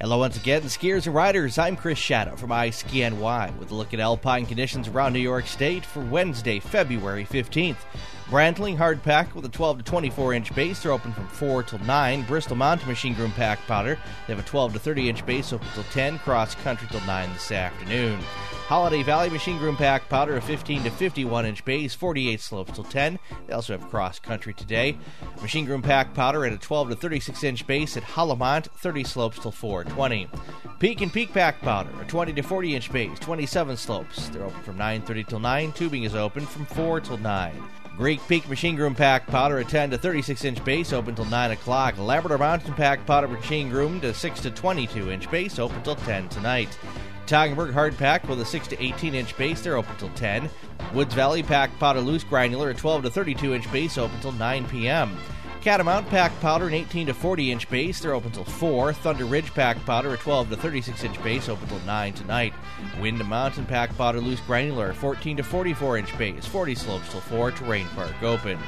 [0.00, 1.58] Hello once again, skiers and riders.
[1.58, 5.84] I'm Chris Shadow from iSkiNY with a look at alpine conditions around New York State
[5.84, 7.78] for Wednesday, February 15th.
[8.30, 10.82] Brantling hard pack with a 12 to 24 inch base.
[10.82, 12.22] They're open from 4 till 9.
[12.24, 13.98] Bristol Mountain Machine Groom Pack Powder.
[14.26, 16.18] They have a 12 to 30 inch base open till 10.
[16.18, 18.20] Cross Country till 9 this afternoon.
[18.68, 22.84] Holiday Valley Machine Groom Pack Powder, a 15 to 51 inch base, 48 slopes till
[22.84, 23.18] 10.
[23.46, 24.98] They also have cross country today.
[25.40, 29.38] Machine Groom Pack Powder at a 12 to 36 inch base at HoliMont, 30 slopes
[29.38, 30.28] till 420.
[30.80, 34.28] Peek'n Peak Pack Powder, a 20 to 40 inch base, 27 slopes.
[34.28, 35.72] They're open from 9:30 till 9.
[35.72, 37.54] Tubing is open from 4 till 9.
[38.18, 41.50] Greek Peak Machine Groom Pack Powder, a 10 to 36 inch base, open till 9
[41.52, 41.96] o'clock.
[41.98, 46.28] Labrador Mountain Pack Powder Machine Groomed, to 6 to 22 inch base, open till 10
[46.28, 46.76] tonight.
[47.26, 50.50] Toggenburg Hard Pack with a 6 to 18 inch base, they're open till 10.
[50.94, 54.66] Woods Valley Pack Powder Loose Granular, a 12 to 32 inch base, open till 9
[54.66, 55.16] p.m.
[55.60, 58.92] Catamount Pack Powder, an 18 to 40 inch base, they're open till 4.
[58.92, 62.54] Thunder Ridge Pack Powder, a 12 to 36 inch base, open till 9 tonight.
[63.00, 67.50] Windham Mountain Pack Powder Loose Granular, 14 to 44 inch base, 40 slopes till 4.
[67.50, 68.58] Terrain Park open.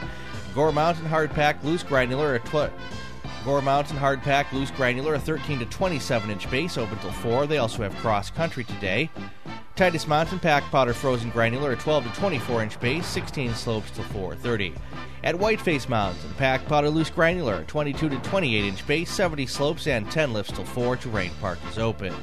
[0.54, 2.72] Gore Mountain Hard Pack Loose Granular, a 12.
[3.44, 7.46] Gore Mountain Hard Pack Loose Granular, a 13 to 27 inch base, open till 4.
[7.46, 9.08] They also have cross country today.
[9.76, 14.04] Titus Mountain Pack Powder Frozen Granular, a 12 to 24 inch base, 16 slopes till
[14.04, 14.74] 430.
[15.24, 19.86] At Whiteface Mountain, Pack Powder Loose Granular, a 22 to 28 inch base, 70 slopes,
[19.86, 20.96] and 10 lifts till 4.
[20.96, 22.14] Terrain Park is open.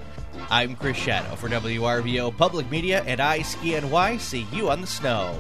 [0.50, 4.20] I'm Chris Shadow for WRVO Public Media and I ski iSkiNY.
[4.20, 5.38] See you on the snow.